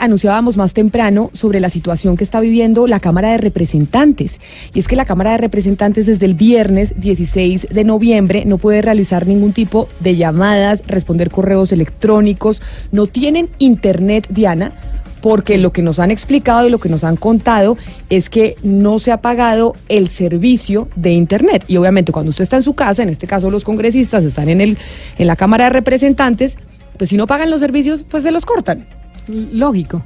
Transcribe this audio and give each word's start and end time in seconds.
Anunciábamos 0.00 0.56
más 0.56 0.74
temprano 0.74 1.30
sobre 1.32 1.60
la 1.60 1.70
situación 1.70 2.16
que 2.16 2.24
está 2.24 2.40
viviendo 2.40 2.86
la 2.86 3.00
Cámara 3.00 3.30
de 3.30 3.38
Representantes. 3.38 4.40
Y 4.74 4.78
es 4.78 4.88
que 4.88 4.96
la 4.96 5.04
Cámara 5.04 5.32
de 5.32 5.38
Representantes 5.38 6.06
desde 6.06 6.26
el 6.26 6.34
viernes 6.34 6.94
16 7.00 7.68
de 7.70 7.84
noviembre 7.84 8.44
no 8.44 8.58
puede 8.58 8.82
realizar 8.82 9.26
ningún 9.26 9.52
tipo 9.52 9.88
de 10.00 10.16
llamadas, 10.16 10.82
responder 10.86 11.30
correos 11.30 11.72
electrónicos. 11.72 12.62
No 12.92 13.06
tienen 13.06 13.48
internet, 13.58 14.26
Diana 14.30 14.72
porque 15.20 15.58
lo 15.58 15.72
que 15.72 15.82
nos 15.82 15.98
han 15.98 16.10
explicado 16.10 16.66
y 16.66 16.70
lo 16.70 16.78
que 16.78 16.88
nos 16.88 17.04
han 17.04 17.16
contado 17.16 17.76
es 18.08 18.30
que 18.30 18.56
no 18.62 18.98
se 18.98 19.12
ha 19.12 19.20
pagado 19.20 19.74
el 19.88 20.08
servicio 20.08 20.88
de 20.96 21.10
Internet. 21.12 21.64
Y 21.68 21.76
obviamente 21.76 22.12
cuando 22.12 22.30
usted 22.30 22.42
está 22.42 22.56
en 22.56 22.62
su 22.62 22.74
casa, 22.74 23.02
en 23.02 23.08
este 23.08 23.26
caso 23.26 23.50
los 23.50 23.64
congresistas 23.64 24.24
están 24.24 24.48
en, 24.48 24.60
el, 24.60 24.78
en 25.18 25.26
la 25.26 25.36
Cámara 25.36 25.64
de 25.64 25.70
Representantes, 25.70 26.58
pues 26.96 27.10
si 27.10 27.16
no 27.16 27.26
pagan 27.26 27.50
los 27.50 27.60
servicios, 27.60 28.04
pues 28.08 28.22
se 28.22 28.30
los 28.30 28.44
cortan. 28.44 28.86
Lógico. 29.28 30.02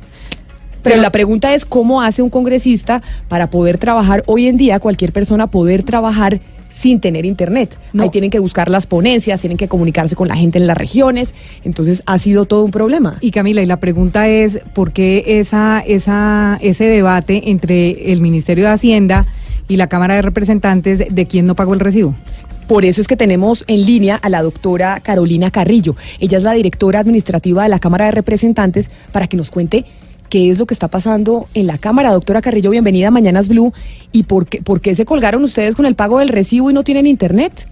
Pero, 0.82 1.00
la 1.00 1.10
pregunta 1.10 1.54
es 1.54 1.64
cómo 1.64 2.02
hace 2.02 2.22
un 2.22 2.30
congresista 2.30 3.02
para 3.28 3.50
poder 3.50 3.78
trabajar 3.78 4.24
hoy 4.26 4.48
en 4.48 4.56
día, 4.56 4.80
cualquier 4.80 5.12
persona 5.12 5.46
poder 5.46 5.84
trabajar 5.84 6.40
sin 6.70 7.00
tener 7.00 7.24
internet. 7.26 7.76
Ahí 7.98 8.08
tienen 8.08 8.30
que 8.30 8.38
buscar 8.38 8.70
las 8.70 8.86
ponencias, 8.86 9.40
tienen 9.40 9.58
que 9.58 9.68
comunicarse 9.68 10.16
con 10.16 10.26
la 10.26 10.36
gente 10.36 10.58
en 10.58 10.66
las 10.66 10.76
regiones. 10.76 11.34
Entonces 11.64 12.02
ha 12.06 12.18
sido 12.18 12.46
todo 12.46 12.64
un 12.64 12.70
problema. 12.70 13.18
Y 13.20 13.30
Camila, 13.30 13.62
y 13.62 13.66
la 13.66 13.78
pregunta 13.78 14.28
es, 14.28 14.58
¿por 14.74 14.92
qué 14.92 15.24
esa, 15.38 15.80
esa, 15.86 16.58
ese 16.62 16.84
debate 16.84 17.50
entre 17.50 18.12
el 18.12 18.20
Ministerio 18.20 18.64
de 18.64 18.70
Hacienda 18.70 19.26
y 19.68 19.76
la 19.76 19.86
Cámara 19.86 20.14
de 20.14 20.22
Representantes 20.22 21.04
de 21.08 21.26
quién 21.26 21.46
no 21.46 21.54
pagó 21.54 21.74
el 21.74 21.80
recibo? 21.80 22.14
Por 22.68 22.84
eso 22.84 23.00
es 23.00 23.08
que 23.08 23.16
tenemos 23.16 23.64
en 23.66 23.84
línea 23.84 24.16
a 24.16 24.28
la 24.28 24.42
doctora 24.42 25.00
Carolina 25.00 25.50
Carrillo. 25.50 25.96
Ella 26.20 26.38
es 26.38 26.44
la 26.44 26.52
directora 26.52 27.00
administrativa 27.00 27.64
de 27.64 27.68
la 27.68 27.78
Cámara 27.78 28.06
de 28.06 28.12
Representantes 28.12 28.90
para 29.12 29.26
que 29.26 29.36
nos 29.36 29.50
cuente 29.50 29.84
qué 30.30 30.50
es 30.50 30.58
lo 30.58 30.64
que 30.64 30.72
está 30.72 30.88
pasando 30.88 31.48
en 31.54 31.66
la 31.66 31.78
Cámara. 31.78 32.10
Doctora 32.10 32.40
Carrillo, 32.40 32.70
bienvenida 32.70 33.08
a 33.08 33.10
Mañanas 33.10 33.48
Blue. 33.48 33.74
¿Y 34.12 34.22
por 34.22 34.46
qué, 34.46 34.62
por 34.62 34.80
qué 34.80 34.94
se 34.94 35.04
colgaron 35.04 35.44
ustedes 35.44 35.74
con 35.74 35.84
el 35.84 35.94
pago 35.94 36.20
del 36.20 36.28
recibo 36.28 36.70
y 36.70 36.74
no 36.74 36.84
tienen 36.84 37.06
internet? 37.06 37.68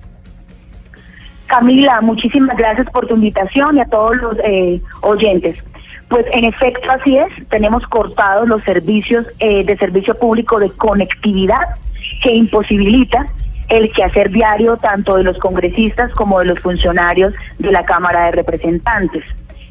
Camila, 1.46 2.00
muchísimas 2.00 2.56
gracias 2.56 2.88
por 2.90 3.06
tu 3.06 3.14
invitación 3.14 3.78
y 3.78 3.80
a 3.80 3.86
todos 3.86 4.16
los 4.16 4.36
eh, 4.44 4.80
oyentes. 5.00 5.64
Pues 6.08 6.26
en 6.32 6.44
efecto 6.44 6.90
así 6.90 7.16
es, 7.16 7.28
tenemos 7.48 7.86
cortados 7.86 8.48
los 8.48 8.62
servicios 8.64 9.26
eh, 9.38 9.64
de 9.64 9.76
servicio 9.78 10.14
público 10.18 10.58
de 10.58 10.70
conectividad 10.72 11.76
que 12.22 12.34
imposibilita 12.34 13.26
el 13.70 13.90
quehacer 13.92 14.30
diario 14.30 14.76
tanto 14.76 15.16
de 15.16 15.24
los 15.24 15.38
congresistas 15.38 16.12
como 16.12 16.40
de 16.40 16.46
los 16.46 16.60
funcionarios 16.60 17.32
de 17.58 17.72
la 17.72 17.84
Cámara 17.84 18.26
de 18.26 18.32
Representantes 18.32 19.24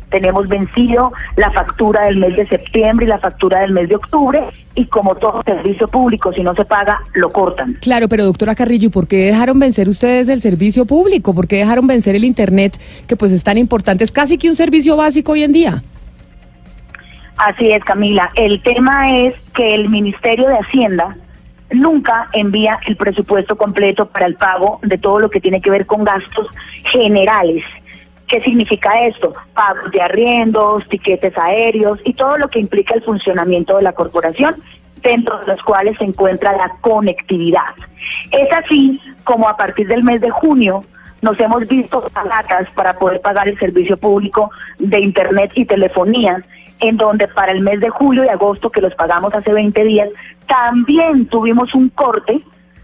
tenemos 0.10 0.48
vencido 0.48 1.12
la 1.36 1.52
factura 1.52 2.06
del 2.06 2.18
mes 2.18 2.36
de 2.36 2.48
septiembre 2.48 3.06
y 3.06 3.10
la 3.10 3.20
factura 3.20 3.62
del 3.62 3.72
mes 3.72 3.90
de 3.90 3.96
octubre 3.96 4.42
y 4.76 4.86
como 4.86 5.16
todo 5.16 5.42
servicio 5.44 5.88
público, 5.88 6.34
si 6.34 6.42
no 6.42 6.56
se 6.56 6.66
paga, 6.66 7.00
lo 7.14 7.30
cortan. 7.30 7.78
Claro, 7.82 8.08
pero 8.08 8.26
doctora 8.26 8.56
Carrillo, 8.56 8.90
¿por 8.92 9.08
qué 9.08 9.18
dejaron 9.26 9.60
vencer 9.60 9.90
ustedes 9.90 10.30
el 10.30 10.42
servicio 10.42 10.86
público? 10.86 11.34
¿Por 11.34 11.48
qué 11.48 11.58
dejaron 11.58 11.88
vencer 11.88 12.16
el 12.16 12.24
Internet, 12.24 12.80
que 13.08 13.16
pues 13.16 13.32
es 13.32 13.44
tan 13.44 13.58
importante? 13.58 14.04
Es 14.04 14.12
casi 14.12 14.38
que 14.38 14.50
un 14.50 14.56
servicio 14.56 14.96
básico 14.96 15.34
hoy 15.34 15.44
en 15.44 15.54
día. 15.54 15.84
Así 17.38 17.72
es, 17.72 17.84
Camila. 17.84 18.30
El 18.36 18.62
tema 18.64 19.18
es 19.18 19.34
que 19.54 19.74
el 19.74 19.90
Ministerio 19.90 20.48
de 20.50 20.58
Hacienda 20.58 21.16
nunca 21.72 22.28
envía 22.34 22.80
el 22.86 22.96
presupuesto 22.96 23.58
completo 23.58 24.08
para 24.08 24.26
el 24.26 24.36
pago 24.36 24.80
de 24.84 24.98
todo 24.98 25.20
lo 25.20 25.30
que 25.30 25.40
tiene 25.40 25.62
que 25.62 25.70
ver 25.70 25.86
con 25.86 26.04
gastos 26.04 26.48
generales 26.92 27.64
¿Qué 28.30 28.40
significa 28.42 28.92
esto? 29.08 29.34
Pagos 29.56 29.92
de 29.92 30.02
arriendos, 30.02 30.88
tiquetes 30.88 31.36
aéreos 31.36 32.00
y 32.04 32.14
todo 32.14 32.38
lo 32.38 32.48
que 32.48 32.60
implica 32.60 32.94
el 32.94 33.02
funcionamiento 33.02 33.78
de 33.78 33.82
la 33.82 33.94
corporación, 33.94 34.56
dentro 35.02 35.40
de 35.40 35.48
los 35.48 35.62
cuales 35.64 35.98
se 35.98 36.04
encuentra 36.04 36.56
la 36.56 36.70
conectividad. 36.80 37.74
Es 38.32 38.48
así 38.54 39.02
como 39.24 39.50
a 39.50 39.58
partir 39.58 39.88
del 39.88 40.04
mes 40.04 40.22
de 40.22 40.30
junio 40.30 40.84
nos 41.24 41.40
hemos 41.40 41.68
visto 41.68 42.08
palatas 42.14 42.70
para 42.76 42.94
poder 42.94 43.20
pagar 43.20 43.50
el 43.50 43.58
servicio 43.58 43.98
público 43.98 44.52
de 44.78 45.00
Internet 45.00 45.52
y 45.56 45.66
telefonía, 45.66 46.44
en 46.80 46.98
donde 46.98 47.28
para 47.28 47.52
el 47.52 47.62
mes 47.62 47.80
de 47.80 47.90
julio 47.90 48.24
y 48.24 48.30
agosto, 48.30 48.70
que 48.70 48.82
los 48.82 48.96
pagamos 48.96 49.34
hace 49.34 49.54
20 49.54 49.84
días, 49.84 50.10
también 50.48 51.26
tuvimos 51.28 51.74
un 51.76 51.90
corte 51.90 52.42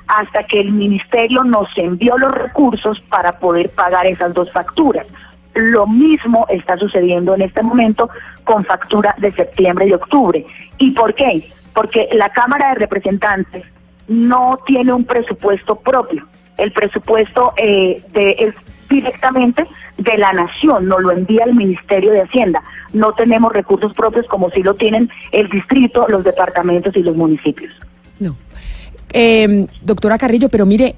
hasta 0.07 0.43
que 0.43 0.59
el 0.59 0.71
ministerio 0.71 1.43
nos 1.43 1.67
envió 1.77 2.17
los 2.17 2.31
recursos 2.31 3.01
para 3.01 3.33
poder 3.33 3.69
pagar 3.69 4.05
esas 4.05 4.33
dos 4.33 4.51
facturas. 4.51 5.07
Lo 5.55 5.87
mismo 5.87 6.45
está 6.49 6.77
sucediendo 6.77 7.33
en 7.33 7.41
este 7.41 7.63
momento 7.63 8.09
con 8.43 8.65
factura 8.65 9.15
de 9.17 9.31
septiembre 9.31 9.87
y 9.87 9.93
octubre. 9.93 10.45
¿Y 10.77 10.91
por 10.91 11.13
qué? 11.15 11.49
Porque 11.73 12.09
la 12.11 12.29
Cámara 12.29 12.69
de 12.69 12.75
Representantes 12.75 13.63
no 14.07 14.59
tiene 14.65 14.93
un 14.93 15.05
presupuesto 15.05 15.75
propio. 15.77 16.27
El 16.57 16.71
presupuesto 16.71 17.53
eh, 17.57 18.03
de, 18.13 18.53
directamente 18.89 19.65
de 19.97 20.17
la 20.17 20.33
nación, 20.33 20.87
nos 20.87 21.01
lo 21.01 21.11
envía 21.11 21.43
el 21.45 21.55
Ministerio 21.55 22.11
de 22.11 22.21
Hacienda. 22.21 22.61
No 22.93 23.13
tenemos 23.13 23.53
recursos 23.53 23.93
propios 23.93 24.25
como 24.27 24.49
si 24.51 24.61
lo 24.61 24.73
tienen 24.73 25.09
el 25.31 25.47
distrito, 25.49 26.05
los 26.07 26.23
departamentos 26.23 26.95
y 26.95 27.03
los 27.03 27.15
municipios. 27.15 27.73
No. 28.19 28.35
Eh, 29.13 29.67
doctora 29.81 30.17
Carrillo, 30.17 30.49
pero 30.49 30.65
mire, 30.65 30.95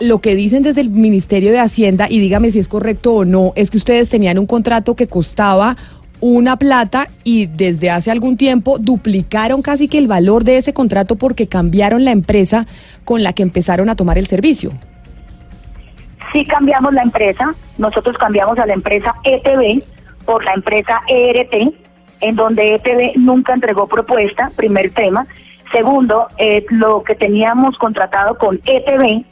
lo 0.00 0.20
que 0.20 0.34
dicen 0.34 0.62
desde 0.62 0.80
el 0.80 0.90
Ministerio 0.90 1.52
de 1.52 1.60
Hacienda, 1.60 2.06
y 2.08 2.18
dígame 2.18 2.50
si 2.50 2.58
es 2.58 2.68
correcto 2.68 3.14
o 3.14 3.24
no, 3.24 3.52
es 3.54 3.70
que 3.70 3.76
ustedes 3.76 4.08
tenían 4.08 4.38
un 4.38 4.46
contrato 4.46 4.96
que 4.96 5.06
costaba 5.06 5.76
una 6.20 6.58
plata 6.58 7.08
y 7.24 7.46
desde 7.46 7.90
hace 7.90 8.10
algún 8.10 8.36
tiempo 8.36 8.78
duplicaron 8.78 9.62
casi 9.62 9.88
que 9.88 9.98
el 9.98 10.06
valor 10.06 10.44
de 10.44 10.58
ese 10.58 10.74
contrato 10.74 11.16
porque 11.16 11.46
cambiaron 11.46 12.04
la 12.04 12.12
empresa 12.12 12.66
con 13.04 13.22
la 13.22 13.32
que 13.32 13.42
empezaron 13.42 13.88
a 13.88 13.96
tomar 13.96 14.18
el 14.18 14.26
servicio. 14.26 14.72
Sí 16.32 16.44
cambiamos 16.44 16.94
la 16.94 17.02
empresa, 17.02 17.54
nosotros 17.78 18.16
cambiamos 18.18 18.58
a 18.58 18.66
la 18.66 18.74
empresa 18.74 19.14
ETV 19.24 19.82
por 20.24 20.44
la 20.44 20.52
empresa 20.52 21.00
ERT, 21.08 21.74
en 22.20 22.36
donde 22.36 22.74
ETV 22.74 23.16
nunca 23.16 23.54
entregó 23.54 23.86
propuesta, 23.88 24.50
primer 24.54 24.92
tema. 24.92 25.26
Segundo, 25.72 26.28
eh, 26.38 26.64
lo 26.70 27.02
que 27.02 27.14
teníamos 27.14 27.78
contratado 27.78 28.36
con 28.36 28.60
ETV 28.64 29.24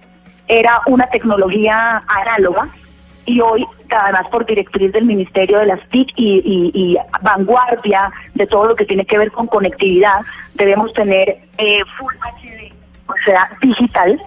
era 0.49 0.81
una 0.87 1.07
tecnología 1.09 2.03
análoga 2.09 2.69
y 3.27 3.41
hoy, 3.41 3.67
además 3.91 4.27
por 4.31 4.47
directriz 4.47 4.91
del 4.93 5.05
Ministerio 5.05 5.59
de 5.59 5.67
las 5.67 5.87
TIC 5.91 6.13
y, 6.17 6.97
vanguardia 7.21 8.11
de 8.35 8.47
todo 8.47 8.67
lo 8.69 8.75
que 8.75 8.87
tiene 8.87 9.05
que 9.05 9.19
ver 9.19 9.31
con 9.31 9.47
conectividad, 9.47 10.21
debemos 10.55 10.93
tener 10.95 11.39
eh, 11.59 11.81
Full 11.99 12.15
HD, 12.15 12.73
o 13.07 13.15
sea, 13.25 13.51
digital. 13.61 14.19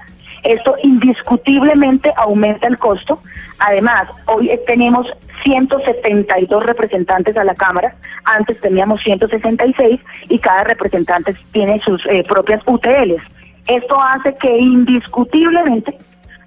Esto 0.44 0.76
indiscutiblemente 0.84 2.12
aumenta 2.16 2.68
el 2.68 2.78
costo. 2.78 3.22
Además, 3.60 4.08
hoy 4.26 4.50
tenemos 4.66 5.08
172 5.44 6.66
representantes 6.66 7.38
a 7.38 7.44
la 7.44 7.56
Cámara, 7.56 7.96
antes 8.24 8.60
teníamos 8.60 9.02
166 9.02 10.00
y 10.30 10.40
cada 10.40 10.64
representante 10.64 11.36
tiene 11.52 11.80
sus 11.80 12.06
eh, 12.06 12.24
propias 12.28 12.62
UTLs. 12.66 13.22
Esto 13.68 14.00
hace 14.02 14.36
que 14.36 14.58
indiscutiblemente 14.58 15.96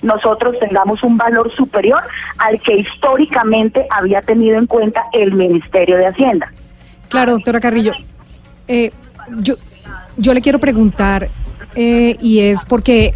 nosotros 0.02 0.56
tengamos 0.60 1.02
un 1.02 1.16
valor 1.16 1.52
superior 1.54 2.02
al 2.38 2.60
que 2.60 2.76
históricamente 2.76 3.86
había 3.90 4.20
tenido 4.20 4.58
en 4.58 4.66
cuenta 4.66 5.02
el 5.12 5.32
Ministerio 5.32 5.96
de 5.96 6.06
Hacienda. 6.06 6.52
Claro, 7.08 7.32
doctora 7.32 7.60
Carrillo. 7.60 7.92
Eh, 8.68 8.90
yo, 9.38 9.54
yo 10.16 10.34
le 10.34 10.42
quiero 10.42 10.58
preguntar, 10.58 11.28
eh, 11.74 12.16
y 12.20 12.40
es 12.40 12.64
porque 12.66 13.14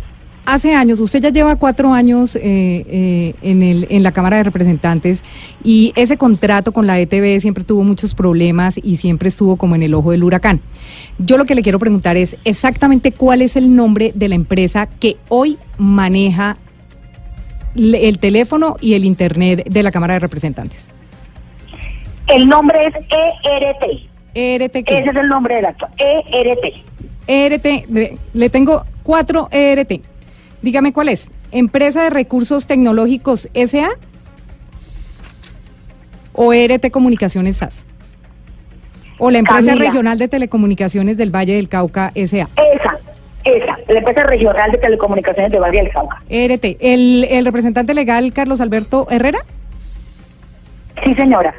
hace 0.49 0.75
años, 0.75 0.99
usted 1.01 1.21
ya 1.21 1.29
lleva 1.29 1.57
cuatro 1.57 1.93
años 1.93 2.35
eh, 2.35 3.35
en, 3.43 3.63
el, 3.63 3.87
en 3.91 4.03
la 4.03 4.13
Cámara 4.13 4.39
de 4.39 4.45
Representantes 4.45 5.23
y 5.63 5.93
ese 5.95 6.17
contrato 6.17 6.73
con 6.73 6.87
la 6.87 6.99
ETB 6.99 7.39
siempre 7.41 7.65
tuvo 7.65 7.85
muchos 7.85 8.15
problemas 8.15 8.81
y 8.83 8.97
siempre 8.97 9.29
estuvo 9.29 9.57
como 9.57 9.75
en 9.75 9.83
el 9.83 9.93
ojo 9.93 10.11
del 10.11 10.25
huracán. 10.25 10.61
Yo 11.19 11.37
lo 11.37 11.45
que 11.45 11.55
le 11.55 11.63
quiero 11.63 11.79
preguntar 11.79 12.17
es 12.17 12.37
exactamente 12.45 13.13
cuál 13.13 13.43
es 13.43 13.57
el 13.57 13.77
nombre 13.77 14.13
de 14.15 14.29
la 14.29 14.37
empresa 14.37 14.87
que 14.87 15.19
hoy 15.29 15.59
maneja 15.77 16.57
el 17.77 18.19
teléfono 18.19 18.77
y 18.81 18.95
el 18.95 19.05
internet 19.05 19.65
de 19.69 19.83
la 19.83 19.91
Cámara 19.91 20.15
de 20.15 20.21
Representantes? 20.21 20.89
El 22.27 22.49
nombre 22.49 22.79
es 22.87 22.95
ERT, 22.95 24.09
ERT, 24.35 24.73
¿qué? 24.85 24.99
Ese 24.99 25.11
es 25.11 25.17
el 25.17 25.29
nombre 25.29 25.57
del 25.57 25.67
acto. 25.67 25.87
ERT. 25.99 26.75
ERT, 27.27 28.17
le 28.33 28.51
tengo 28.51 28.85
cuatro 29.03 29.49
ERT. 29.51 30.01
Dígame 30.63 30.93
cuál 30.93 31.09
es. 31.09 31.29
Empresa 31.53 32.03
de 32.03 32.11
Recursos 32.11 32.67
Tecnológicos 32.67 33.49
SA 33.55 33.91
o 36.33 36.53
ERT 36.53 36.91
Comunicaciones 36.91 37.59
SAS. 37.59 37.85
O 39.19 39.31
la 39.31 39.39
empresa 39.39 39.67
Camila. 39.71 39.85
regional 39.87 40.19
de 40.19 40.29
telecomunicaciones 40.29 41.17
del 41.17 41.35
Valle 41.35 41.55
del 41.55 41.69
Cauca 41.69 42.13
SA. 42.15 42.49
Esa, 42.57 42.99
esa, 43.45 43.79
la 43.89 43.99
empresa 43.99 44.23
regional 44.25 44.71
de 44.71 44.79
telecomunicaciones 44.79 45.51
de 45.51 45.59
Valle 45.59 45.79
del 45.83 45.91
Cauca. 45.91 46.23
ERT. 46.29 46.77
¿El, 46.81 47.25
el 47.29 47.45
representante 47.45 47.95
legal 47.95 48.33
Carlos 48.33 48.61
Alberto 48.61 49.07
Herrera? 49.11 49.41
Sí, 51.05 51.15
señora. 51.15 51.55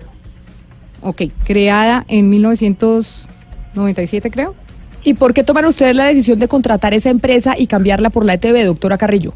Ok, 1.02 1.24
creada 1.46 2.06
en 2.08 2.30
1997 2.30 4.32
creo. 4.32 4.56
¿Y 5.04 5.14
por 5.14 5.34
qué 5.34 5.44
toman 5.44 5.66
ustedes 5.66 5.96
la 5.96 6.06
decisión 6.06 6.40
de 6.40 6.48
contratar 6.48 6.94
esa 6.94 7.10
empresa 7.10 7.56
y 7.58 7.68
cambiarla 7.68 8.10
por 8.10 8.26
la 8.26 8.34
ETV, 8.34 8.66
doctora 8.66 8.98
Carrillo? 8.98 9.34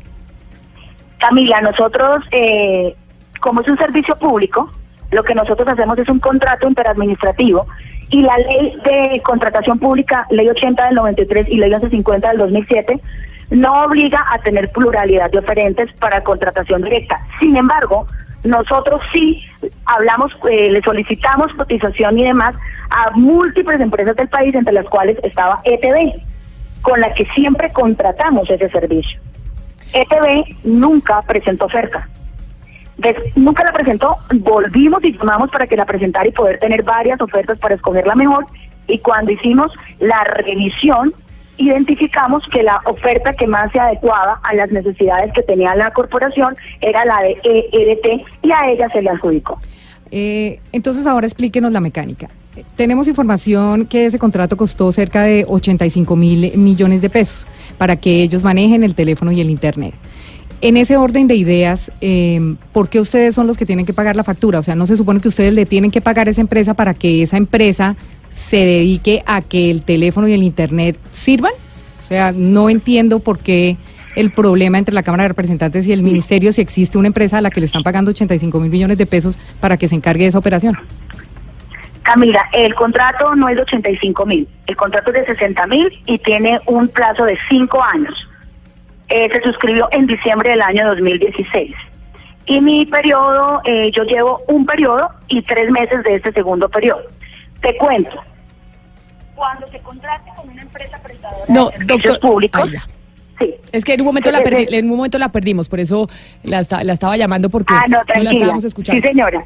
Camila, 1.19 1.61
nosotros, 1.61 2.23
eh, 2.31 2.95
como 3.39 3.61
es 3.61 3.67
un 3.67 3.77
servicio 3.77 4.15
público, 4.17 4.71
lo 5.11 5.23
que 5.23 5.35
nosotros 5.35 5.67
hacemos 5.67 5.97
es 5.97 6.09
un 6.09 6.19
contrato 6.19 6.67
interadministrativo 6.67 7.65
y 8.09 8.21
la 8.21 8.37
ley 8.37 8.77
de 8.83 9.21
contratación 9.21 9.79
pública, 9.79 10.27
ley 10.29 10.49
80 10.49 10.85
del 10.85 10.95
93 10.95 11.47
y 11.49 11.57
ley 11.57 11.69
1150 11.69 12.27
del 12.27 12.37
2007, 12.37 12.99
no 13.51 13.85
obliga 13.85 14.25
a 14.31 14.39
tener 14.39 14.69
pluralidad 14.71 15.31
de 15.31 15.39
oferentes 15.39 15.91
para 15.99 16.21
contratación 16.21 16.81
directa. 16.81 17.19
Sin 17.39 17.55
embargo, 17.55 18.05
nosotros 18.43 19.01
sí 19.13 19.41
hablamos, 19.85 20.31
eh, 20.49 20.71
le 20.71 20.81
solicitamos 20.81 21.53
cotización 21.53 22.19
y 22.19 22.23
demás 22.25 22.55
a 22.93 23.11
múltiples 23.11 23.81
empresas 23.81 24.15
del 24.15 24.29
país, 24.29 24.53
entre 24.53 24.73
las 24.73 24.85
cuales 24.85 25.17
estaba 25.23 25.59
ETV, 25.63 26.21
con 26.81 27.01
la 27.01 27.13
que 27.13 27.25
siempre 27.33 27.71
contratamos 27.71 28.49
ese 28.49 28.69
servicio. 28.69 29.19
ETV 29.93 30.55
nunca 30.63 31.21
presentó 31.23 31.65
oferta. 31.65 32.07
Nunca 33.35 33.63
la 33.63 33.73
presentó, 33.73 34.17
volvimos 34.35 35.03
y 35.03 35.17
llamamos 35.17 35.49
para 35.49 35.65
que 35.65 35.75
la 35.75 35.85
presentara 35.85 36.27
y 36.27 36.31
poder 36.31 36.59
tener 36.59 36.83
varias 36.83 37.19
ofertas 37.19 37.57
para 37.57 37.75
escoger 37.75 38.05
la 38.05 38.15
mejor. 38.15 38.45
Y 38.87 38.99
cuando 38.99 39.31
hicimos 39.31 39.71
la 39.99 40.23
revisión, 40.23 41.13
identificamos 41.57 42.47
que 42.49 42.61
la 42.61 42.81
oferta 42.85 43.33
que 43.33 43.47
más 43.47 43.71
se 43.71 43.79
adecuaba 43.79 44.39
a 44.43 44.53
las 44.53 44.71
necesidades 44.71 45.33
que 45.33 45.41
tenía 45.41 45.75
la 45.75 45.91
corporación 45.91 46.55
era 46.81 47.03
la 47.05 47.21
de 47.21 47.31
ERT 47.43 48.27
y 48.43 48.51
a 48.51 48.69
ella 48.69 48.87
se 48.89 49.01
le 49.01 49.09
adjudicó. 49.09 49.59
Eh, 50.11 50.59
entonces 50.71 51.07
ahora 51.07 51.25
explíquenos 51.25 51.71
la 51.71 51.79
mecánica. 51.79 52.29
Tenemos 52.75 53.07
información 53.07 53.85
que 53.85 54.05
ese 54.05 54.19
contrato 54.19 54.57
costó 54.57 54.91
cerca 54.91 55.23
de 55.23 55.45
85 55.47 56.15
mil 56.15 56.57
millones 56.57 57.01
de 57.01 57.09
pesos 57.09 57.47
para 57.77 57.95
que 57.95 58.21
ellos 58.21 58.43
manejen 58.43 58.83
el 58.83 58.95
teléfono 58.95 59.31
y 59.31 59.41
el 59.41 59.49
Internet. 59.49 59.93
En 60.61 60.77
ese 60.77 60.95
orden 60.95 61.27
de 61.27 61.35
ideas, 61.35 61.91
eh, 61.99 62.55
¿por 62.71 62.89
qué 62.89 62.99
ustedes 62.99 63.35
son 63.35 63.47
los 63.47 63.57
que 63.57 63.65
tienen 63.65 63.85
que 63.85 63.93
pagar 63.93 64.15
la 64.15 64.23
factura? 64.23 64.59
O 64.59 64.63
sea, 64.63 64.75
¿no 64.75 64.87
se 64.87 64.95
supone 64.95 65.19
que 65.19 65.27
ustedes 65.27 65.53
le 65.53 65.65
tienen 65.65 65.91
que 65.91 65.99
pagar 65.99 66.27
a 66.27 66.31
esa 66.31 66.41
empresa 66.41 66.73
para 66.73 66.93
que 66.93 67.21
esa 67.21 67.37
empresa 67.37 67.97
se 68.31 68.57
dedique 68.57 69.23
a 69.25 69.41
que 69.41 69.69
el 69.69 69.81
teléfono 69.81 70.27
y 70.27 70.33
el 70.33 70.43
Internet 70.43 70.97
sirvan? 71.11 71.51
O 71.99 72.03
sea, 72.03 72.31
no 72.31 72.69
entiendo 72.69 73.19
por 73.19 73.39
qué 73.39 73.77
el 74.15 74.31
problema 74.31 74.77
entre 74.77 74.93
la 74.93 75.03
Cámara 75.03 75.23
de 75.23 75.29
Representantes 75.29 75.87
y 75.87 75.91
el 75.91 76.03
Ministerio 76.03 76.53
si 76.53 76.61
existe 76.61 76.97
una 76.97 77.07
empresa 77.07 77.39
a 77.39 77.41
la 77.41 77.49
que 77.49 77.59
le 77.59 77.65
están 77.65 77.83
pagando 77.83 78.11
85 78.11 78.59
mil 78.59 78.69
millones 78.69 78.97
de 78.97 79.05
pesos 79.05 79.37
para 79.59 79.75
que 79.77 79.87
se 79.87 79.95
encargue 79.95 80.23
de 80.23 80.29
esa 80.29 80.37
operación. 80.37 80.77
Camila, 82.03 82.47
el 82.51 82.75
contrato 82.75 83.33
no 83.35 83.47
es 83.49 83.55
de 83.55 83.61
85 83.63 84.25
mil, 84.25 84.47
el 84.67 84.75
contrato 84.75 85.11
es 85.11 85.25
de 85.25 85.35
60 85.35 85.67
mil 85.67 86.01
y 86.05 86.17
tiene 86.19 86.59
un 86.65 86.87
plazo 86.89 87.25
de 87.25 87.37
cinco 87.49 87.81
años. 87.81 88.27
Eh, 89.09 89.29
se 89.31 89.41
suscribió 89.41 89.87
en 89.91 90.05
diciembre 90.07 90.51
del 90.51 90.61
año 90.61 90.87
2016. 90.87 91.73
Y 92.45 92.59
mi 92.61 92.85
periodo, 92.85 93.61
eh, 93.63 93.89
yo 93.91 94.03
llevo 94.03 94.41
un 94.47 94.65
periodo 94.65 95.09
y 95.29 95.41
tres 95.43 95.71
meses 95.71 96.03
de 96.03 96.15
este 96.15 96.31
segundo 96.33 96.67
periodo. 96.67 97.03
Te 97.61 97.75
cuento. 97.77 98.21
Cuando 99.35 99.67
se 99.67 99.79
contrate 99.79 100.29
con 100.35 100.49
una 100.49 100.61
empresa 100.61 100.97
prestadora 101.01 101.45
No, 101.47 101.69
de 101.69 101.77
servicios 101.77 102.03
doctor- 102.15 102.19
públicos, 102.31 102.69
Ay, 102.71 102.79
sí. 103.39 103.55
Es 103.71 103.83
que 103.85 103.93
en 103.93 104.01
un 104.01 104.07
momento 104.07 104.29
la 104.31 104.39
Ese- 104.39 104.49
perdí, 104.49 104.63
ese- 104.63 104.77
en 104.79 104.91
un 104.91 104.97
momento 104.97 105.17
la 105.17 105.29
perdimos, 105.29 105.69
por 105.69 105.79
eso 105.79 106.09
la, 106.43 106.59
esta- 106.59 106.83
la 106.83 106.93
estaba 106.93 107.15
llamando 107.17 107.49
porque 107.49 107.73
Ah, 107.73 107.85
no, 107.87 107.99
la 108.21 108.31
estábamos 108.31 108.63
escuchando. 108.65 109.01
Sí, 109.01 109.07
señora. 109.07 109.43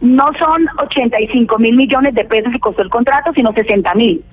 No 0.00 0.30
son 0.38 0.66
85 0.78 1.58
mil 1.58 1.76
millones 1.76 2.14
de 2.14 2.24
pesos 2.24 2.52
que 2.52 2.60
costó 2.60 2.82
el 2.82 2.90
contrato, 2.90 3.32
sino 3.34 3.52
60 3.52 3.94
mil. 3.94 4.24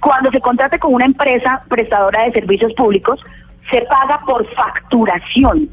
Cuando 0.00 0.30
se 0.30 0.40
contrate 0.40 0.78
con 0.78 0.94
una 0.94 1.04
empresa 1.04 1.62
prestadora 1.68 2.24
de 2.24 2.32
servicios 2.32 2.72
públicos, 2.72 3.20
se 3.70 3.82
paga 3.82 4.18
por 4.26 4.46
facturación, 4.54 5.68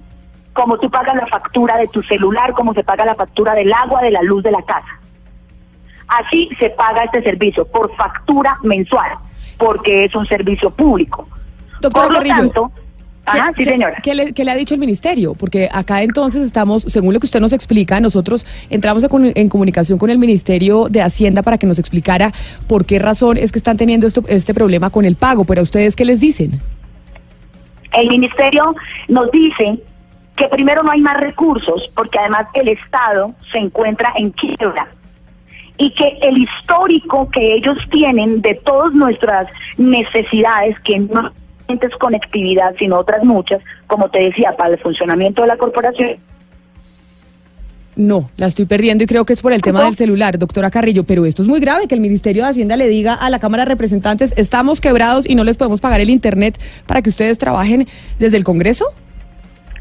como 0.54 0.78
tú 0.78 0.90
pagas 0.90 1.16
la 1.16 1.28
factura 1.28 1.78
de 1.78 1.88
tu 1.88 2.04
celular, 2.04 2.52
como 2.54 2.74
se 2.74 2.84
paga 2.84 3.06
la 3.06 3.16
factura 3.16 3.54
del 3.54 3.72
agua, 3.72 4.02
de 4.02 4.12
la 4.12 4.22
luz 4.22 4.44
de 4.44 4.52
la 4.52 4.62
casa. 4.64 5.00
Así 6.08 6.50
se 6.60 6.70
paga 6.72 7.04
este 7.04 7.22
servicio, 7.24 7.66
por 7.66 7.94
factura 7.96 8.58
mensual, 8.64 9.12
porque 9.58 10.06
es 10.06 10.16
un 10.16 10.26
servicio 10.26 10.70
público. 10.70 11.28
Doctora 11.82 12.08
por 12.08 12.14
lo 12.14 12.20
Carrillo, 12.20 12.36
tanto, 12.36 12.72
ajá, 13.28 13.52
sí 13.56 13.64
¿Qué- 13.64 13.70
señora. 13.70 13.98
¿qué 14.02 14.16
le, 14.16 14.34
qué 14.34 14.44
le 14.46 14.52
ha 14.52 14.56
dicho 14.56 14.74
el 14.74 14.80
ministerio? 14.80 15.34
Porque 15.36 15.70
acá 15.72 16.02
entonces 16.02 16.44
estamos, 16.44 16.84
según 16.84 17.14
lo 17.14 17.20
que 17.20 17.26
usted 17.26 17.40
nos 17.40 17.54
explica, 17.54 18.00
nosotros 18.00 18.46
entramos 18.70 19.06
en 19.36 19.50
comunicación 19.50 19.98
con 20.00 20.10
el 20.10 20.18
Ministerio 20.18 20.88
de 20.90 21.02
Hacienda 21.02 21.42
para 21.44 21.58
que 21.58 21.68
nos 21.68 21.80
explicara 21.80 22.32
por 22.68 22.86
qué 22.86 23.00
razón 23.00 23.38
es 23.38 23.52
que 23.52 23.60
están 23.60 23.78
teniendo 23.78 24.08
esto, 24.08 24.24
este 24.28 24.54
problema 24.54 24.90
con 24.90 25.06
el 25.06 25.16
pago. 25.16 25.46
Pero 25.46 25.62
a 25.62 25.64
ustedes, 25.64 25.96
¿qué 25.96 26.06
les 26.06 26.20
dicen? 26.20 26.60
El 27.94 28.08
ministerio 28.10 28.76
nos 29.08 29.32
dice 29.32 29.80
que 30.36 30.48
primero 30.50 30.84
no 30.84 30.92
hay 30.92 31.02
más 31.02 31.18
recursos 31.18 31.90
porque 31.96 32.20
además 32.20 32.48
el 32.54 32.68
Estado 32.68 33.34
se 33.52 33.58
encuentra 33.58 34.14
en 34.18 34.32
quiebra 34.32 34.88
y 35.80 35.92
que 35.92 36.18
el 36.22 36.38
histórico 36.40 37.30
que 37.32 37.56
ellos 37.56 37.78
tienen 37.92 38.42
de 38.42 38.56
todas 38.56 38.94
nuestras 38.94 39.48
necesidades, 39.78 40.78
que 40.82 41.00
no 41.00 41.32
solamente 41.68 41.88
es 41.88 41.96
conectividad, 41.98 42.76
sino 42.80 42.98
otras 42.98 43.24
muchas, 43.24 43.62
como 43.88 44.10
te 44.10 44.20
decía, 44.20 44.54
para 44.58 44.72
el 44.72 44.80
funcionamiento 44.80 45.42
de 45.42 45.48
la 45.50 45.58
corporación, 45.58 46.18
No, 47.96 48.30
la 48.38 48.46
estoy 48.46 48.68
perdiendo 48.68 49.04
y 49.04 49.08
creo 49.08 49.26
que 49.26 49.34
es 49.34 49.42
por 49.42 49.54
el 49.54 49.64
tema 49.64 49.84
del 49.84 49.96
celular, 49.96 50.38
doctora 50.38 50.70
Carrillo. 50.70 51.04
Pero 51.04 51.26
esto 51.26 51.42
es 51.42 51.48
muy 51.48 51.60
grave, 51.60 51.88
que 51.88 51.96
el 51.96 52.02
Ministerio 52.02 52.44
de 52.44 52.50
Hacienda 52.50 52.76
le 52.76 52.88
diga 52.88 53.16
a 53.16 53.30
la 53.32 53.40
Cámara 53.40 53.64
de 53.64 53.70
Representantes, 53.70 54.36
estamos 54.38 54.82
quebrados 54.82 55.28
y 55.28 55.34
no 55.34 55.44
les 55.44 55.58
podemos 55.58 55.82
pagar 55.82 56.00
el 56.00 56.12
Internet 56.12 56.60
para 56.86 57.02
que 57.02 57.10
ustedes 57.10 57.40
trabajen 57.40 57.88
desde 58.20 58.38
el 58.38 58.44
Congreso. 58.44 58.86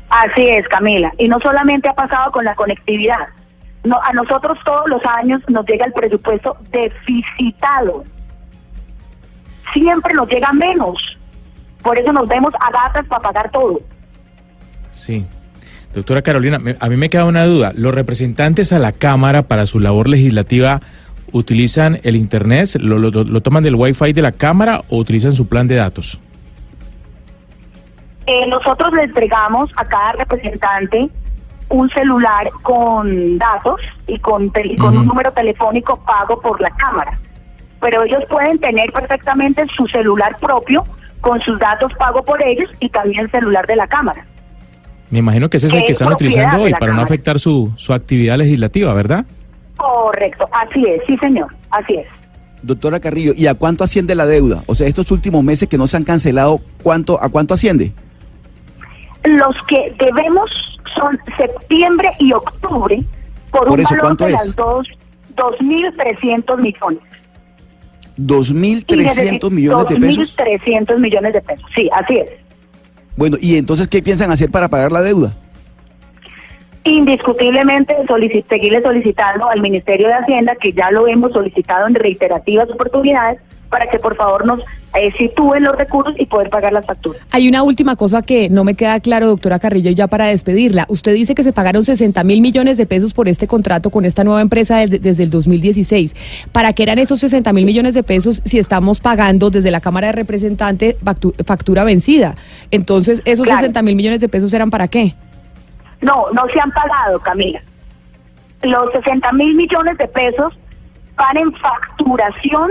Así 0.09 0.49
es, 0.49 0.66
Camila. 0.69 1.12
Y 1.19 1.28
no 1.28 1.38
solamente 1.40 1.90
ha 1.90 1.95
pasado 1.95 2.33
con 2.33 2.45
la 2.45 2.55
conectividad. 2.55 3.28
No, 3.85 4.00
a 4.02 4.12
nosotros 4.14 4.59
todos 4.64 4.88
los 4.88 5.05
años 5.05 5.43
nos 5.49 5.66
llega 5.66 5.85
el 5.85 5.93
presupuesto 5.93 6.57
deficitado. 6.71 8.02
Siempre 9.75 10.14
nos 10.14 10.28
llega 10.28 10.52
menos. 10.55 10.97
Por 11.87 11.97
eso 11.97 12.12
nos 12.12 12.26
vemos 12.26 12.52
a 12.59 12.73
gatas 12.73 13.07
para 13.07 13.21
pagar 13.23 13.49
todo. 13.52 13.81
Sí. 14.90 15.25
Doctora 15.95 16.21
Carolina, 16.21 16.59
me- 16.59 16.75
a 16.81 16.88
mí 16.88 16.97
me 16.97 17.09
queda 17.09 17.25
una 17.25 17.45
duda. 17.45 17.73
¿Los 17.76 17.95
representantes 17.95 18.73
a 18.73 18.81
la 18.81 18.90
Cámara 18.90 19.43
para 19.43 19.66
su 19.66 19.78
labor 19.78 20.09
legislativa 20.09 20.81
utilizan 21.31 22.00
el 22.02 22.16
Internet? 22.16 22.71
¿Lo, 22.81 22.99
lo- 22.99 23.11
lo 23.23 23.40
toman 23.40 23.62
del 23.62 23.76
Wi-Fi 23.76 24.12
de 24.12 24.21
la 24.21 24.33
Cámara 24.33 24.83
o 24.88 24.97
utilizan 24.99 25.33
su 25.33 25.47
plan 25.47 25.69
de 25.69 25.76
datos? 25.76 26.21
Eh, 28.26 28.47
nosotros 28.49 28.93
le 28.95 29.05
entregamos 29.05 29.71
a 29.76 29.85
cada 29.85 30.12
representante 30.12 31.09
un 31.69 31.88
celular 31.90 32.50
con 32.62 33.38
datos 33.38 33.81
y 34.09 34.19
con, 34.19 34.50
tel- 34.50 34.73
y 34.73 34.76
con 34.76 34.97
un 34.99 35.07
número 35.07 35.31
telefónico 35.33 35.97
pago 36.05 36.40
por 36.40 36.61
la 36.61 36.71
cámara. 36.71 37.16
Pero 37.81 38.02
ellos 38.02 38.25
pueden 38.28 38.59
tener 38.59 38.90
perfectamente 38.93 39.64
su 39.76 39.87
celular 39.87 40.37
propio 40.40 40.83
con 41.21 41.41
sus 41.41 41.59
datos 41.59 41.93
pago 41.99 42.23
por 42.25 42.43
ellos 42.43 42.71
y 42.81 42.89
también 42.89 43.25
el 43.25 43.31
celular 43.31 43.67
de 43.67 43.77
la 43.77 43.87
cámara. 43.87 44.25
Me 45.11 45.21
imagino 45.21 45.49
que 45.49 45.57
ese 45.59 45.69
es 45.69 45.73
el 45.73 45.81
Es 45.81 45.87
que 45.87 45.93
están 45.93 46.13
utilizando 46.13 46.63
hoy 46.63 46.73
para 46.75 46.93
no 46.93 47.03
afectar 47.03 47.39
su, 47.39 47.73
su 47.77 47.93
actividad 47.93 48.37
legislativa, 48.39 48.93
¿verdad? 48.93 49.25
Correcto, 49.77 50.49
así 50.53 50.85
es, 50.87 51.03
sí 51.07 51.17
señor, 51.19 51.55
así 51.71 51.95
es. 51.95 52.07
Doctora 52.63 52.99
Carrillo, 52.99 53.33
¿y 53.37 53.47
a 53.47 53.55
cuánto 53.55 53.85
asciende 53.85 54.15
la 54.15 54.27
deuda? 54.27 54.63
O 54.67 54.75
sea, 54.75 54.89
estos 54.89 55.11
últimos 55.13 55.45
meses 55.45 55.69
que 55.69 55.79
no 55.79 55.87
se 55.87 55.97
han 55.97 56.05
cancelado, 56.05 56.61
¿cuánto, 56.83 57.23
¿a 57.23 57.29
cuánto 57.29 57.55
asciende? 57.55 57.93
Los 59.25 59.55
que 59.69 59.95
debemos 59.99 60.51
son 60.97 61.19
septiembre 61.37 62.11
y 62.19 62.33
octubre 62.33 63.05
por, 63.51 63.69
Por 63.69 63.79
un 63.79 63.81
eso, 63.81 63.91
valor 63.91 64.03
¿cuánto 64.03 64.25
de 64.25 64.33
es? 64.33 64.41
las 64.41 64.57
dos, 64.57 64.89
2.300 65.37 66.59
millones. 66.59 67.01
Y 68.17 68.23
2.300 68.23 69.51
millones 69.51 69.89
de 69.89 69.97
pesos. 69.97 70.37
2.300 70.37 70.99
millones 70.99 71.33
de 71.35 71.41
pesos, 71.43 71.67
sí, 71.75 71.89
así 71.93 72.19
es. 72.19 72.31
Bueno, 73.17 73.37
¿y 73.41 73.57
entonces 73.57 73.89
qué 73.89 74.03
piensan 74.03 74.31
hacer 74.31 74.51
para 74.51 74.69
pagar 74.69 74.93
la 74.93 75.03
deuda? 75.03 75.35
indiscutiblemente 76.91 77.97
seguirle 78.49 78.83
solicitando 78.83 79.49
al 79.49 79.61
Ministerio 79.61 80.09
de 80.09 80.15
Hacienda, 80.15 80.55
que 80.55 80.73
ya 80.73 80.91
lo 80.91 81.09
hemos 81.09 81.33
solicitado 81.33 81.87
en 81.87 81.95
reiterativas 81.95 82.71
oportunidades, 82.71 83.41
para 83.71 83.87
que 83.89 83.99
por 83.99 84.17
favor 84.17 84.47
nos 84.47 84.61
eh, 84.95 85.13
sitúen 85.19 85.65
los 85.65 85.77
recursos 85.77 86.15
y 86.19 86.27
poder 86.27 86.49
pagar 86.51 86.73
las 86.73 86.87
facturas. 86.87 87.21
Hay 87.33 87.49
una 87.49 87.63
última 87.63 87.97
cosa 87.97 88.23
que 88.23 88.49
no 88.49 88.65
me 88.65 88.75
queda 88.75 88.99
claro, 89.01 89.27
doctora 89.27 89.59
Carrillo, 89.59 89.91
y 89.91 89.95
ya 89.95 90.07
para 90.07 90.27
despedirla. 90.27 90.87
Usted 90.89 91.13
dice 91.15 91.35
que 91.35 91.43
se 91.43 91.53
pagaron 91.53 91.85
60 91.85 92.23
mil 92.25 92.41
millones 92.41 92.77
de 92.79 92.87
pesos 92.87 93.13
por 93.13 93.29
este 93.29 93.47
contrato 93.47 93.91
con 93.91 94.05
esta 94.05 94.25
nueva 94.25 94.41
empresa 94.41 94.79
desde, 94.79 94.99
desde 94.99 95.25
el 95.25 95.31
2016. 95.31 96.15
¿Para 96.53 96.73
qué 96.73 96.85
eran 96.85 96.99
esos 96.99 97.21
60 97.21 97.53
mil 97.53 97.67
millones 97.67 97.95
de 97.95 98.03
pesos 98.03 98.41
si 98.45 98.59
estamos 98.59 99.01
pagando 99.01 99.51
desde 99.51 99.71
la 99.71 99.81
Cámara 99.81 100.07
de 100.09 100.13
Representantes 100.15 100.97
factu- 101.05 101.35
factura 101.45 101.85
vencida? 101.85 102.37
Entonces, 102.71 103.21
¿esos 103.25 103.45
Claro. 103.47 103.61
60 103.61 103.83
mil 103.83 103.97
millones 103.97 104.21
de 104.21 104.29
pesos 104.29 104.53
eran 104.55 104.71
para 104.71 104.89
qué? 104.89 105.15
No, 106.01 106.27
no 106.33 106.47
se 106.53 106.61
han 106.61 106.71
pagado, 106.71 107.19
Camila. 107.21 107.61
Los 108.63 108.91
60 108.93 109.33
mil 109.33 109.55
millones 109.55 109.99
de 109.99 110.09
pesos 110.09 110.53
van 111.17 111.37
en 111.37 111.53
facturación 111.55 112.71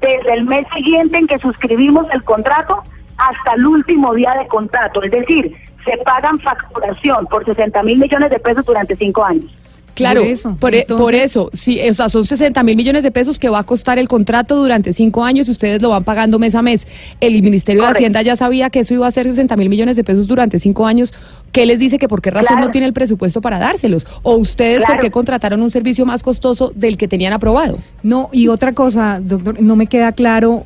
desde 0.00 0.34
el 0.34 0.44
mes 0.44 0.66
siguiente 0.74 1.18
en 1.18 1.26
que 1.26 1.38
suscribimos 1.38 2.06
el 2.12 2.22
contrato 2.24 2.82
hasta 3.18 3.54
el 3.54 3.66
último 3.66 4.14
día 4.14 4.34
de 4.34 4.46
contrato. 4.46 5.02
Es 5.02 5.10
decir, 5.10 5.54
se 5.84 5.96
pagan 5.98 6.38
facturación 6.40 7.26
por 7.26 7.44
60 7.44 7.82
mil 7.82 7.98
millones 7.98 8.30
de 8.30 8.38
pesos 8.38 8.64
durante 8.64 8.96
cinco 8.96 9.24
años. 9.24 9.50
Claro, 9.96 10.20
Por 10.20 10.30
eso, 10.30 10.56
por, 10.60 10.74
e- 10.74 10.80
entonces- 10.82 11.02
por 11.04 11.14
eso, 11.14 11.50
sí, 11.54 11.80
o 11.88 11.94
sea, 11.94 12.08
son 12.08 12.24
60 12.26 12.62
mil 12.62 12.76
millones 12.76 13.02
de 13.02 13.10
pesos 13.10 13.38
que 13.38 13.48
va 13.48 13.60
a 13.60 13.64
costar 13.64 13.98
el 13.98 14.08
contrato 14.08 14.54
durante 14.56 14.92
cinco 14.92 15.24
años 15.24 15.48
y 15.48 15.50
ustedes 15.50 15.80
lo 15.82 15.88
van 15.88 16.04
pagando 16.04 16.38
mes 16.38 16.54
a 16.54 16.60
mes. 16.62 16.86
El 17.18 17.42
Ministerio 17.42 17.82
de. 17.82 17.88
Hacienda 17.88 18.20
ya 18.22 18.36
sabía 18.36 18.68
que 18.70 18.80
eso 18.80 18.92
iba 18.94 19.06
a 19.06 19.10
ser 19.10 19.26
60 19.26 19.56
mil 19.56 19.68
millones 19.70 19.96
de 19.96 20.04
pesos 20.04 20.26
durante 20.26 20.58
cinco 20.58 20.86
años. 20.86 21.12
¿Qué 21.50 21.64
les 21.64 21.78
dice 21.78 21.96
que 21.98 22.08
por 22.08 22.20
qué 22.20 22.30
razón 22.30 22.48
Claro. 22.48 22.66
no 22.66 22.70
tiene 22.70 22.86
el 22.86 22.92
presupuesto 22.92 23.40
para 23.40 23.58
dárselos? 23.58 24.06
¿O 24.22 24.34
ustedes 24.36 24.84
por 24.84 25.00
qué 25.00 25.10
contrataron 25.10 25.62
un 25.62 25.70
servicio 25.70 26.04
más 26.04 26.22
costoso 26.22 26.70
del 26.74 26.98
que 26.98 27.08
tenían 27.08 27.32
aprobado? 27.32 27.78
No, 28.02 28.28
y 28.32 28.48
otra 28.48 28.74
cosa, 28.74 29.18
doctor, 29.22 29.60
no 29.62 29.76
me 29.76 29.86
queda 29.86 30.12
claro 30.12 30.64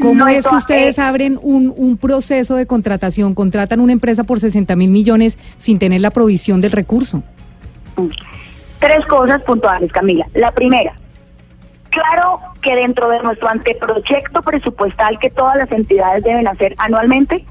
cómo 0.00 0.14
No, 0.14 0.26
es 0.26 0.44
que 0.44 0.56
ustedes 0.56 0.98
eh, 0.98 1.02
abren 1.02 1.38
un, 1.40 1.72
un 1.76 1.96
proceso 1.96 2.56
de 2.56 2.66
contratación, 2.66 3.34
contratan 3.34 3.78
una 3.78 3.92
empresa 3.92 4.24
por 4.24 4.40
60 4.40 4.74
mil 4.74 4.90
millones 4.90 5.38
sin 5.58 5.78
tener 5.78 6.00
la 6.00 6.10
provisión 6.10 6.60
del 6.60 6.72
recurso. 6.72 7.22
Tres 8.82 9.06
cosas 9.06 9.40
puntuales, 9.42 9.92
Camila. 9.92 10.26
La 10.34 10.50
primera, 10.50 10.92
claro 11.90 12.40
que 12.60 12.74
dentro 12.74 13.08
de 13.10 13.22
nuestro 13.22 13.48
anteproyecto 13.48 14.42
presupuestal 14.42 15.20
que 15.20 15.30
todas 15.30 15.54
las 15.54 15.70
entidades 15.70 16.24
deben 16.24 16.48
hacer 16.48 16.74
anualmente, 16.78 17.44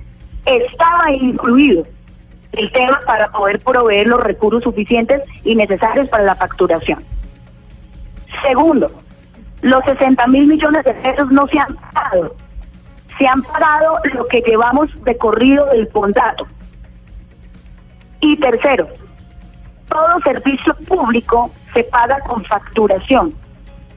estaba 0.46 1.10
incluido 1.10 1.84
el 2.52 2.70
tema 2.74 3.00
para 3.06 3.32
poder 3.32 3.62
proveer 3.62 4.08
los 4.08 4.22
recursos 4.22 4.62
suficientes 4.62 5.22
y 5.46 5.56
necesarios 5.56 6.10
para 6.10 6.24
la 6.24 6.36
facturación. 6.36 7.02
Segundo, 8.46 8.92
los 9.62 9.86
60 9.86 10.28
mil 10.28 10.48
millones 10.48 10.84
de 10.84 10.94
pesos 10.96 11.32
no 11.32 11.48
se 11.48 11.60
han 11.60 11.78
pagado. 11.94 12.36
Se 13.18 13.26
han 13.26 13.42
pagado 13.44 14.00
lo 14.16 14.26
que 14.26 14.42
llevamos 14.42 14.90
de 15.06 15.16
corrido 15.16 15.66
del 15.68 15.88
contrato. 15.88 16.46
Y 18.20 18.36
tercero, 18.36 18.90
todo 19.92 20.22
servicio 20.24 20.74
público 20.88 21.52
se 21.74 21.84
paga 21.84 22.20
con 22.22 22.44
facturación. 22.46 23.34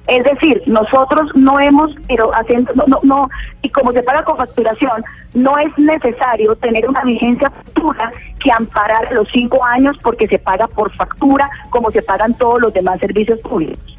Es 0.06 0.22
decir, 0.24 0.60
nosotros 0.66 1.30
no 1.34 1.58
hemos, 1.58 1.90
pero 2.08 2.30
haciendo, 2.34 2.72
no, 2.74 2.84
no, 2.86 3.00
no, 3.02 3.28
y 3.62 3.70
como 3.70 3.90
se 3.92 4.02
paga 4.02 4.22
con 4.24 4.36
facturación, 4.36 5.02
no 5.32 5.56
es 5.58 5.76
necesario 5.78 6.54
tener 6.56 6.86
una 6.86 7.02
vigencia 7.02 7.50
futura 7.50 8.12
que 8.38 8.50
amparar 8.52 9.10
los 9.12 9.26
cinco 9.32 9.64
años 9.64 9.96
porque 10.02 10.28
se 10.28 10.38
paga 10.38 10.68
por 10.68 10.94
factura, 10.94 11.48
como 11.70 11.90
se 11.90 12.02
pagan 12.02 12.34
todos 12.34 12.60
los 12.60 12.74
demás 12.74 13.00
servicios 13.00 13.38
públicos. 13.40 13.93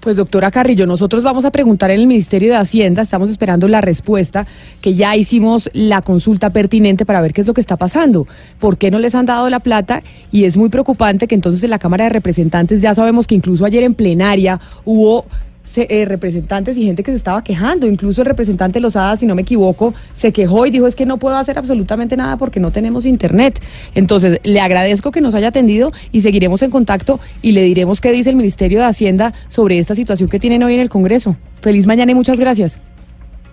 Pues 0.00 0.16
doctora 0.16 0.50
Carrillo, 0.50 0.86
nosotros 0.86 1.22
vamos 1.22 1.44
a 1.44 1.50
preguntar 1.50 1.90
en 1.90 2.00
el 2.00 2.06
Ministerio 2.06 2.52
de 2.52 2.58
Hacienda, 2.58 3.02
estamos 3.02 3.30
esperando 3.30 3.66
la 3.66 3.80
respuesta, 3.80 4.46
que 4.80 4.94
ya 4.94 5.16
hicimos 5.16 5.68
la 5.72 6.02
consulta 6.02 6.50
pertinente 6.50 7.04
para 7.04 7.20
ver 7.20 7.32
qué 7.32 7.40
es 7.40 7.46
lo 7.46 7.54
que 7.54 7.60
está 7.60 7.76
pasando, 7.76 8.26
por 8.60 8.78
qué 8.78 8.90
no 8.90 8.98
les 8.98 9.14
han 9.14 9.26
dado 9.26 9.50
la 9.50 9.60
plata 9.60 10.02
y 10.30 10.44
es 10.44 10.56
muy 10.56 10.68
preocupante 10.68 11.26
que 11.26 11.34
entonces 11.34 11.62
en 11.64 11.70
la 11.70 11.78
Cámara 11.78 12.04
de 12.04 12.10
Representantes 12.10 12.82
ya 12.82 12.94
sabemos 12.94 13.26
que 13.26 13.34
incluso 13.34 13.64
ayer 13.64 13.82
en 13.82 13.94
plenaria 13.94 14.60
hubo 14.84 15.24
se- 15.66 15.86
eh, 15.90 16.06
representantes 16.06 16.78
y 16.78 16.84
gente 16.84 17.02
que 17.02 17.10
se 17.10 17.16
estaba 17.18 17.44
quejando, 17.44 17.86
incluso 17.86 18.22
el 18.22 18.26
representante 18.26 18.80
Lozada, 18.80 19.16
si 19.18 19.26
no 19.26 19.34
me 19.34 19.42
equivoco, 19.42 19.92
se 20.14 20.32
quejó 20.32 20.64
y 20.64 20.70
dijo 20.70 20.86
es 20.86 20.94
que 20.94 21.04
no 21.04 21.18
puedo 21.18 21.36
hacer 21.36 21.58
absolutamente 21.58 22.16
nada 22.16 22.38
porque 22.38 22.60
no 22.60 22.70
tenemos 22.70 23.04
internet. 23.04 23.60
Entonces, 23.94 24.40
le 24.42 24.60
agradezco 24.60 25.10
que 25.10 25.20
nos 25.20 25.34
haya 25.34 25.48
atendido 25.48 25.92
y 26.12 26.22
seguiremos 26.22 26.62
en 26.62 26.70
contacto 26.70 27.20
y 27.42 27.52
le 27.52 27.62
diremos 27.62 28.00
qué 28.00 28.12
dice 28.12 28.30
el 28.30 28.36
Ministerio 28.36 28.78
de 28.78 28.86
Hacienda 28.86 29.34
sobre 29.48 29.78
esta 29.78 29.94
situación 29.94 30.28
que 30.30 30.38
tienen 30.40 30.62
hoy 30.62 30.74
en 30.74 30.80
el 30.80 30.88
Congreso. 30.88 31.36
Feliz 31.60 31.86
mañana 31.86 32.12
y 32.12 32.14
muchas 32.14 32.38
gracias. 32.40 32.78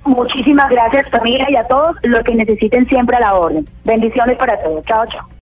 Muchísimas 0.05 0.69
gracias, 0.69 1.09
familia, 1.09 1.47
y 1.49 1.55
a 1.55 1.63
todos 1.65 1.95
los 2.03 2.23
que 2.23 2.35
necesiten 2.35 2.85
siempre 2.87 3.15
a 3.17 3.21
la 3.21 3.35
orden. 3.35 3.67
Bendiciones 3.85 4.37
para 4.37 4.59
todos. 4.59 4.83
Chao, 4.85 5.05
chao. 5.07 5.33